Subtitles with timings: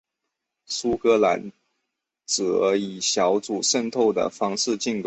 [0.65, 1.51] 苏格兰
[2.25, 4.99] 则以小组渗透的方式进攻。